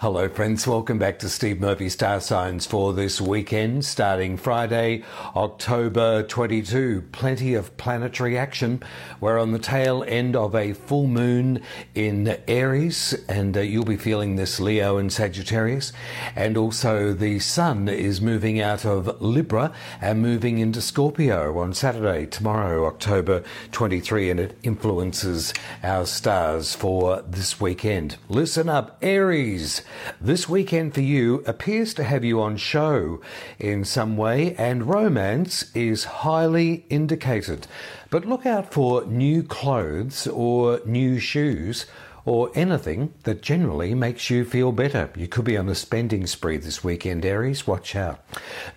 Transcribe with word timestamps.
Hello, 0.00 0.28
friends. 0.28 0.66
Welcome 0.66 0.98
back 0.98 1.18
to 1.20 1.28
Steve 1.30 1.58
Murphy 1.58 1.88
Star 1.88 2.20
Signs 2.20 2.66
for 2.66 2.92
this 2.92 3.18
weekend, 3.18 3.82
starting 3.82 4.36
Friday, 4.36 5.02
October 5.34 6.22
22. 6.22 7.04
Plenty 7.12 7.54
of 7.54 7.74
planetary 7.78 8.36
action. 8.36 8.82
We're 9.22 9.38
on 9.38 9.52
the 9.52 9.58
tail 9.58 10.04
end 10.06 10.36
of 10.36 10.54
a 10.54 10.74
full 10.74 11.06
moon 11.06 11.62
in 11.94 12.36
Aries, 12.46 13.14
and 13.26 13.56
uh, 13.56 13.60
you'll 13.60 13.86
be 13.86 13.96
feeling 13.96 14.36
this 14.36 14.60
Leo 14.60 14.98
and 14.98 15.10
Sagittarius. 15.10 15.94
And 16.34 16.58
also, 16.58 17.14
the 17.14 17.38
sun 17.38 17.88
is 17.88 18.20
moving 18.20 18.60
out 18.60 18.84
of 18.84 19.22
Libra 19.22 19.72
and 20.02 20.20
moving 20.20 20.58
into 20.58 20.82
Scorpio 20.82 21.58
on 21.58 21.72
Saturday, 21.72 22.26
tomorrow, 22.26 22.84
October 22.84 23.42
23, 23.72 24.28
and 24.28 24.40
it 24.40 24.58
influences 24.62 25.54
our 25.82 26.04
stars 26.04 26.74
for 26.74 27.22
this 27.22 27.58
weekend. 27.58 28.18
Listen 28.28 28.68
up, 28.68 28.98
Aries. 29.00 29.80
This 30.20 30.48
weekend 30.48 30.94
for 30.94 31.00
you 31.00 31.42
appears 31.46 31.94
to 31.94 32.04
have 32.04 32.24
you 32.24 32.40
on 32.40 32.56
show 32.56 33.20
in 33.58 33.84
some 33.84 34.16
way, 34.16 34.54
and 34.56 34.88
romance 34.88 35.70
is 35.74 36.04
highly 36.04 36.84
indicated. 36.88 37.66
But 38.10 38.24
look 38.24 38.46
out 38.46 38.72
for 38.72 39.04
new 39.04 39.42
clothes 39.42 40.26
or 40.26 40.80
new 40.84 41.18
shoes 41.18 41.86
or 42.26 42.50
anything 42.54 43.14
that 43.22 43.40
generally 43.40 43.94
makes 43.94 44.28
you 44.28 44.44
feel 44.44 44.72
better. 44.72 45.08
You 45.16 45.28
could 45.28 45.44
be 45.44 45.56
on 45.56 45.68
a 45.68 45.74
spending 45.74 46.26
spree 46.26 46.56
this 46.58 46.84
weekend, 46.84 47.24
Aries. 47.24 47.66
Watch 47.66 47.94
out. 47.94 48.20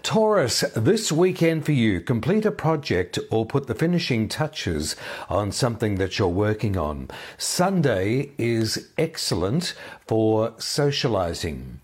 Taurus, 0.03 0.61
this 0.75 1.11
weekend 1.11 1.65
for 1.65 1.71
you, 1.71 1.99
complete 1.99 2.45
a 2.45 2.51
project 2.51 3.17
or 3.31 3.45
put 3.45 3.67
the 3.67 3.75
finishing 3.75 4.29
touches 4.29 4.95
on 5.29 5.51
something 5.51 5.95
that 5.95 6.19
you're 6.19 6.27
working 6.27 6.77
on. 6.77 7.09
Sunday 7.37 8.31
is 8.37 8.89
excellent 8.97 9.73
for 10.07 10.53
socializing. 10.59 11.79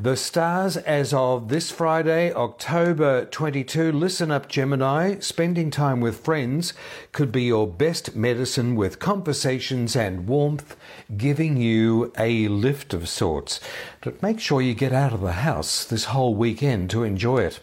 The 0.00 0.16
stars 0.16 0.76
as 0.76 1.14
of 1.14 1.48
this 1.50 1.70
Friday, 1.70 2.32
October 2.32 3.26
22. 3.26 3.92
Listen 3.92 4.32
up, 4.32 4.48
Gemini. 4.48 5.20
Spending 5.20 5.70
time 5.70 6.00
with 6.00 6.18
friends 6.18 6.74
could 7.12 7.30
be 7.30 7.44
your 7.44 7.68
best 7.68 8.16
medicine 8.16 8.74
with 8.74 8.98
conversations 8.98 9.94
and 9.94 10.26
warmth, 10.26 10.74
giving 11.16 11.56
you 11.56 12.12
a 12.18 12.48
lift 12.48 12.92
of 12.92 13.08
sorts. 13.08 13.60
But 14.00 14.20
make 14.20 14.40
sure 14.40 14.60
you 14.60 14.74
get 14.74 14.92
out 14.92 15.12
of 15.12 15.20
the 15.20 15.32
house 15.32 15.84
this 15.84 16.06
whole 16.06 16.34
weekend 16.34 16.90
to 16.90 17.04
enjoy 17.04 17.42
it. 17.42 17.60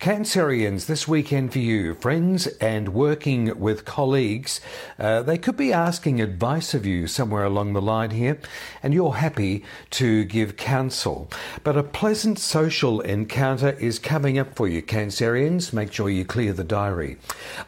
Cancerians, 0.00 0.86
this 0.86 1.06
weekend 1.06 1.52
for 1.52 1.58
you, 1.58 1.94
friends 1.96 2.46
and 2.62 2.94
working 2.94 3.60
with 3.60 3.84
colleagues, 3.84 4.62
uh, 4.98 5.22
they 5.22 5.36
could 5.36 5.56
be 5.56 5.72
asking 5.72 6.18
advice 6.20 6.72
of 6.72 6.86
you 6.86 7.06
somewhere 7.06 7.44
along 7.44 7.74
the 7.74 7.82
line 7.82 8.10
here, 8.10 8.38
and 8.82 8.94
you're 8.94 9.16
happy 9.16 9.62
to 9.90 10.24
give 10.24 10.56
counsel. 10.56 11.30
But 11.62 11.73
a 11.78 11.82
pleasant 11.82 12.38
social 12.38 13.00
encounter 13.00 13.70
is 13.70 13.98
coming 13.98 14.38
up 14.38 14.54
for 14.54 14.68
you, 14.68 14.82
Cancerians. 14.82 15.72
Make 15.72 15.92
sure 15.92 16.10
you 16.10 16.24
clear 16.24 16.52
the 16.52 16.62
diary. 16.62 17.16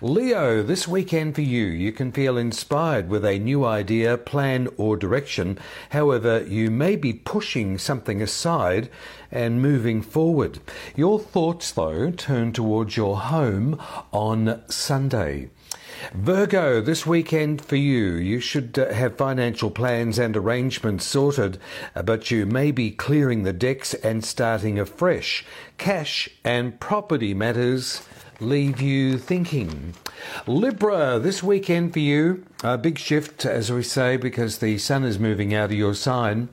Leo, 0.01 0.62
this 0.62 0.87
weekend 0.87 1.35
for 1.35 1.41
you, 1.41 1.65
you 1.65 1.93
can 1.93 2.12
feel 2.12 2.37
inspired 2.37 3.09
with 3.09 3.25
a 3.25 3.39
new 3.39 3.65
idea, 3.65 4.19
plan, 4.19 4.69
or 4.77 4.97
direction. 4.97 5.59
However, 5.91 6.45
you 6.47 6.71
may 6.71 6.97
be 6.97 7.12
pushing 7.12 7.79
something 7.79 8.21
aside 8.21 8.91
and 9.31 9.62
moving 9.62 10.03
forward. 10.03 10.59
Your 10.95 11.19
thoughts, 11.19 11.73
though, 11.73 12.11
turn 12.11 12.53
towards 12.53 12.97
your 12.97 13.19
home 13.19 13.81
on 14.12 14.62
Sunday. 14.69 15.51
Virgo, 16.13 16.81
this 16.81 17.07
weekend 17.07 17.65
for 17.65 17.77
you, 17.77 18.15
you 18.15 18.41
should 18.41 18.79
uh, 18.79 18.93
have 18.93 19.17
financial 19.17 19.71
plans 19.71 20.19
and 20.19 20.37
arrangements 20.37 21.05
sorted, 21.05 21.59
uh, 21.95 22.03
but 22.03 22.31
you 22.31 22.47
may 22.47 22.71
be 22.71 22.91
clearing 22.91 23.43
the 23.43 23.53
decks 23.53 23.95
and 23.95 24.25
starting 24.25 24.79
afresh. 24.79 25.45
Cash 25.79 26.29
and 26.45 26.79
property 26.81 27.35
matters 27.35 28.07
leave 28.41 28.81
you 28.81 29.19
thinking. 29.19 29.95
Libra, 30.47 31.19
this 31.19 31.43
weekend 31.43 31.93
for 31.93 31.99
you, 31.99 32.44
a 32.62 32.77
big 32.77 32.99
shift, 32.99 33.44
as 33.44 33.71
we 33.71 33.83
say, 33.83 34.16
because 34.16 34.59
the 34.59 34.78
sun 34.78 35.05
is 35.05 35.19
moving 35.19 35.55
out 35.55 35.66
of 35.66 35.72
your 35.72 35.94
sign 35.94 36.49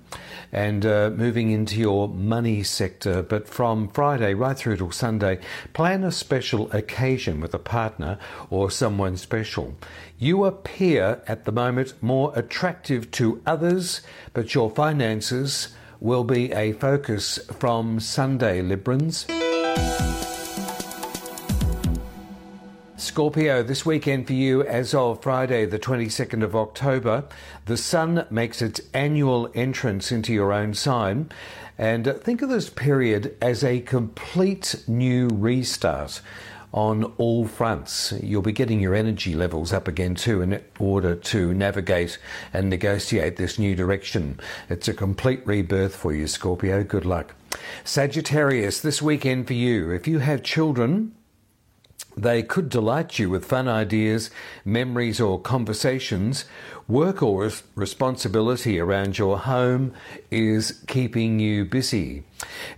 and 0.51 0.85
uh, 0.85 1.09
moving 1.15 1.51
into 1.51 1.77
your 1.77 2.07
money 2.07 2.63
sector. 2.63 3.23
But 3.23 3.47
from 3.47 3.89
Friday 3.89 4.33
right 4.33 4.57
through 4.57 4.77
till 4.77 4.91
Sunday, 4.91 5.39
plan 5.73 6.03
a 6.03 6.11
special 6.11 6.71
occasion 6.71 7.41
with 7.41 7.53
a 7.53 7.59
partner 7.59 8.19
or 8.49 8.69
someone 8.69 9.17
special. 9.17 9.75
You 10.19 10.45
appear 10.45 11.21
at 11.27 11.45
the 11.45 11.51
moment 11.51 11.95
more 12.01 12.31
attractive 12.35 13.09
to 13.11 13.41
others, 13.45 14.01
but 14.33 14.53
your 14.53 14.69
finances 14.69 15.69
will 15.99 16.23
be 16.23 16.51
a 16.51 16.73
focus 16.73 17.39
from 17.59 17.99
Sunday, 17.99 18.61
Librans. 18.61 19.25
Scorpio, 23.03 23.63
this 23.63 23.85
weekend 23.85 24.27
for 24.27 24.33
you, 24.33 24.63
as 24.63 24.93
of 24.93 25.21
Friday, 25.21 25.65
the 25.65 25.77
22nd 25.77 26.41
of 26.41 26.55
October, 26.55 27.25
the 27.65 27.75
sun 27.75 28.25
makes 28.29 28.61
its 28.61 28.79
annual 28.93 29.51
entrance 29.53 30.09
into 30.09 30.31
your 30.33 30.53
own 30.53 30.73
sign. 30.73 31.29
And 31.77 32.05
think 32.21 32.41
of 32.41 32.47
this 32.47 32.69
period 32.69 33.35
as 33.41 33.61
a 33.61 33.81
complete 33.81 34.85
new 34.87 35.27
restart 35.27 36.21
on 36.73 37.03
all 37.17 37.45
fronts. 37.45 38.13
You'll 38.23 38.41
be 38.41 38.53
getting 38.53 38.79
your 38.79 38.95
energy 38.95 39.35
levels 39.35 39.73
up 39.73 39.89
again 39.89 40.15
too 40.15 40.41
in 40.41 40.63
order 40.79 41.13
to 41.13 41.53
navigate 41.53 42.17
and 42.53 42.69
negotiate 42.69 43.35
this 43.35 43.59
new 43.59 43.75
direction. 43.75 44.39
It's 44.69 44.87
a 44.87 44.93
complete 44.93 45.45
rebirth 45.45 45.93
for 45.93 46.13
you, 46.13 46.25
Scorpio. 46.25 46.85
Good 46.85 47.05
luck. 47.05 47.35
Sagittarius, 47.83 48.79
this 48.79 49.01
weekend 49.01 49.45
for 49.47 49.53
you, 49.53 49.91
if 49.91 50.07
you 50.07 50.19
have 50.19 50.41
children, 50.41 51.13
they 52.15 52.43
could 52.43 52.69
delight 52.69 53.19
you 53.19 53.29
with 53.29 53.45
fun 53.45 53.67
ideas, 53.67 54.29
memories, 54.63 55.19
or 55.19 55.39
conversations. 55.39 56.45
Work 56.87 57.23
or 57.23 57.49
responsibility 57.75 58.79
around 58.79 59.17
your 59.17 59.39
home 59.39 59.93
is 60.29 60.83
keeping 60.87 61.39
you 61.39 61.65
busy. 61.65 62.23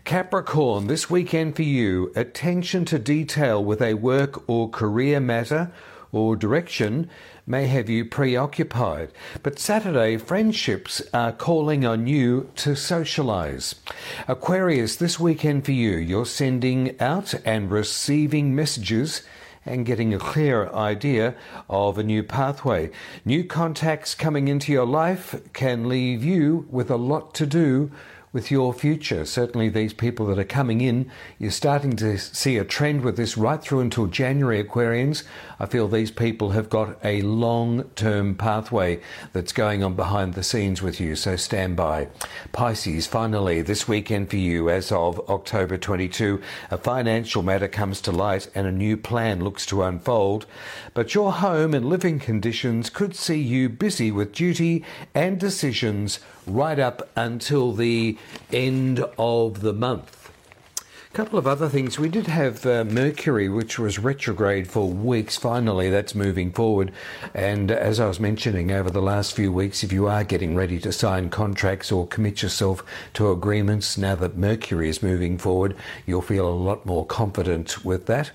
Capricorn, 0.03 0.88
this 0.88 1.09
weekend 1.09 1.56
for 1.56 1.63
you, 1.63 2.12
attention 2.16 2.85
to 2.85 3.00
detail 3.00 3.63
with 3.63 3.81
a 3.81 3.95
work 3.95 4.47
or 4.47 4.69
career 4.69 5.19
matter 5.19 5.72
or 6.16 6.38
direction 6.38 7.09
may 7.46 7.68
have 7.68 7.90
you 7.90 8.06
preoccupied. 8.06 9.12
But 9.44 9.59
Saturday, 9.59 10.16
friendships 10.16 11.02
are 11.14 11.34
calling 11.34 11.86
on 11.86 12.08
you 12.08 12.50
to 12.56 12.74
socialize. 12.74 13.76
Aquarius, 14.25 14.96
this 14.96 15.20
weekend 15.20 15.66
for 15.66 15.74
you, 15.74 15.98
you're 15.98 16.25
sending 16.25 17.00
out 17.02 17.34
and 17.44 17.70
receiving 17.70 18.56
messages 18.56 19.24
and 19.66 19.86
getting 19.86 20.14
a 20.14 20.20
clear 20.20 20.70
idea 20.70 21.36
of 21.70 21.98
a 21.98 22.04
new 22.04 22.24
pathway. 22.24 22.92
New 23.25 23.44
contacts 23.44 24.16
coming 24.16 24.48
into 24.48 24.72
your 24.72 24.86
life 24.86 25.42
can 25.52 25.90
leave 25.90 26.24
you 26.24 26.66
with 26.70 26.90
a 26.90 26.96
lot 26.96 27.34
to 27.34 27.46
do 27.46 27.92
with 28.35 28.51
your 28.51 28.73
future. 28.73 29.23
Certainly, 29.23 29.69
these 29.69 29.94
people 29.94 30.25
that 30.25 30.38
are 30.38 30.44
coming 30.44 30.81
in, 30.81 31.09
you're 31.40 31.51
starting 31.51 31.96
to 31.96 32.18
see 32.18 32.57
a 32.57 32.66
trend 32.66 33.01
with 33.01 33.16
this 33.16 33.38
right 33.38 33.62
through 33.62 33.79
until 33.79 34.07
January, 34.07 34.62
Aquarians. 34.62 35.23
I 35.57 35.68
feel 35.68 35.88
these 35.88 36.12
people 36.12 36.50
have 36.50 36.69
got 36.69 36.97
a 37.01 37.22
long 37.22 37.85
term 37.95 38.35
pathway 38.35 39.00
that's 39.31 39.53
going 39.53 39.85
on 39.85 39.95
behind 39.95 40.34
the 40.34 40.44
scenes 40.44 40.81
with 40.81 41.00
you, 41.00 41.16
so 41.16 41.38
stand 41.38 41.78
by. 41.78 42.09
Pisces, 42.51 43.07
finally, 43.07 43.62
this 43.62 43.88
weekend 43.88 44.29
for 44.29 44.35
you, 44.35 44.69
as 44.69 44.91
of 44.91 45.18
October 45.29 45.78
22, 45.78 46.41
a 46.72 46.78
financial 46.78 47.41
matter 47.41 47.69
comes 47.69 48.01
to 48.01 48.12
light 48.12 48.50
and 48.53 48.68
a 48.68 48.72
new 48.72 48.97
plan 48.97 49.45
looks 49.45 49.66
to 49.68 49.81
unfold. 49.81 50.45
But 50.94 51.16
your 51.16 51.31
home 51.31 51.74
and 51.74 51.85
living 51.85 52.19
conditions 52.19 52.90
could 52.90 53.16
see 53.16 53.40
you 53.40 53.69
busy 53.69 54.12
with 54.12 54.34
duty 54.34 54.84
and 55.13 55.40
decisions 55.40 56.19
right 56.47 56.79
up 56.79 57.09
until 57.16 57.73
the 57.73 58.17
end 58.51 59.03
of 59.17 59.61
the 59.61 59.73
month. 59.73 60.25
Couple 61.15 61.39
of 61.39 61.47
other 61.47 61.69
things. 61.69 61.97
We 61.97 62.09
did 62.09 62.27
have 62.27 62.65
uh, 62.65 62.83
Mercury, 62.83 63.47
which 63.47 63.79
was 63.79 63.97
retrograde 63.97 64.67
for 64.67 64.89
weeks. 64.89 65.38
Finally, 65.38 65.89
that's 65.89 66.13
moving 66.13 66.51
forward. 66.51 66.91
And 67.33 67.71
as 67.71 68.01
I 68.01 68.07
was 68.07 68.19
mentioning 68.19 68.69
over 68.69 68.89
the 68.89 69.01
last 69.01 69.33
few 69.33 69.50
weeks, 69.50 69.81
if 69.81 69.94
you 69.94 70.07
are 70.07 70.25
getting 70.25 70.56
ready 70.56 70.77
to 70.81 70.91
sign 70.91 71.29
contracts 71.29 71.89
or 71.89 72.06
commit 72.06 72.44
yourself 72.44 72.83
to 73.13 73.31
agreements, 73.31 73.97
now 73.97 74.15
that 74.15 74.35
Mercury 74.35 74.89
is 74.89 75.01
moving 75.01 75.38
forward, 75.38 75.77
you'll 76.06 76.21
feel 76.21 76.50
a 76.50 76.51
lot 76.51 76.85
more 76.85 77.06
confident 77.06 77.85
with 77.85 78.07
that. 78.07 78.31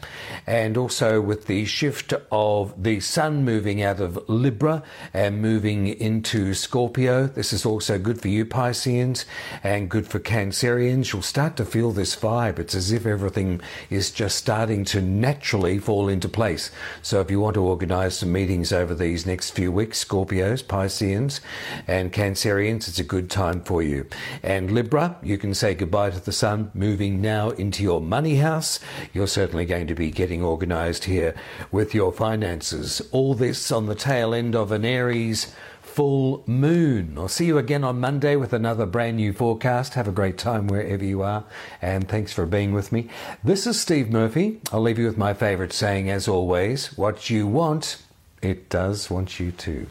And 0.46 0.78
also 0.78 1.20
with 1.20 1.48
the 1.48 1.66
shift 1.66 2.14
of 2.32 2.82
the 2.82 3.00
Sun 3.00 3.44
moving 3.44 3.82
out 3.82 4.00
of 4.00 4.26
Libra 4.26 4.82
and 5.12 5.42
moving 5.42 5.86
into 5.86 6.54
Scorpio, 6.54 7.26
this 7.26 7.52
is 7.52 7.66
also 7.66 7.98
good 7.98 8.22
for 8.22 8.28
you, 8.28 8.46
Pisceans, 8.46 9.26
and 9.62 9.90
good 9.90 10.06
for 10.06 10.18
Cancerians. 10.18 11.12
You'll 11.12 11.20
start 11.20 11.58
to 11.58 11.66
feel 11.66 11.92
this 11.92 12.16
vibe. 12.16 12.58
It's 12.58 12.69
It's 12.70 12.76
as 12.76 12.92
if 12.92 13.04
everything 13.04 13.60
is 13.90 14.12
just 14.12 14.36
starting 14.36 14.84
to 14.84 15.02
naturally 15.02 15.80
fall 15.80 16.08
into 16.08 16.28
place. 16.28 16.70
So 17.02 17.20
if 17.20 17.28
you 17.28 17.40
want 17.40 17.54
to 17.54 17.64
organise 17.64 18.18
some 18.18 18.30
meetings 18.30 18.72
over 18.72 18.94
these 18.94 19.26
next 19.26 19.50
few 19.50 19.72
weeks, 19.72 20.04
Scorpios, 20.04 20.62
Pisceans, 20.64 21.40
and 21.88 22.12
Cancerians, 22.12 22.86
it's 22.86 23.00
a 23.00 23.02
good 23.02 23.28
time 23.28 23.60
for 23.62 23.82
you. 23.82 24.06
And 24.44 24.70
Libra, 24.70 25.16
you 25.20 25.36
can 25.36 25.52
say 25.52 25.74
goodbye 25.74 26.10
to 26.10 26.24
the 26.24 26.30
sun, 26.30 26.70
moving 26.72 27.20
now 27.20 27.50
into 27.50 27.82
your 27.82 28.00
money 28.00 28.36
house. 28.36 28.78
You're 29.12 29.26
certainly 29.26 29.64
going 29.64 29.88
to 29.88 29.96
be 29.96 30.12
getting 30.12 30.44
organised 30.44 31.06
here 31.06 31.34
with 31.72 31.92
your 31.92 32.12
finances. 32.12 33.02
All 33.10 33.34
this 33.34 33.72
on 33.72 33.86
the 33.86 33.96
tail 33.96 34.32
end 34.32 34.54
of 34.54 34.70
an 34.70 34.84
Aries 34.84 35.52
full 35.90 36.44
moon. 36.46 37.14
I'll 37.18 37.28
see 37.28 37.46
you 37.46 37.58
again 37.58 37.82
on 37.82 38.00
Monday 38.00 38.36
with 38.36 38.52
another 38.52 38.86
brand 38.86 39.16
new 39.16 39.32
forecast. 39.32 39.94
Have 39.94 40.06
a 40.06 40.12
great 40.12 40.38
time 40.38 40.68
wherever 40.68 41.04
you 41.04 41.22
are, 41.22 41.44
and 41.82 42.08
thanks 42.08 42.32
for 42.32 42.46
being 42.46 42.72
with 42.72 42.92
me. 42.92 43.08
This 43.42 43.66
is 43.66 43.80
Steve 43.80 44.08
Murphy. 44.08 44.60
I'll 44.72 44.82
leave 44.82 44.98
you 44.98 45.06
with 45.06 45.18
my 45.18 45.34
favourite 45.34 45.72
saying, 45.72 46.08
as 46.08 46.28
always 46.28 46.96
what 46.96 47.28
you 47.28 47.46
want, 47.46 48.02
it 48.40 48.68
does 48.68 49.10
want 49.10 49.40
you 49.40 49.50
to. 49.50 49.86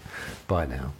Bye 0.48 0.66
now. 0.66 0.94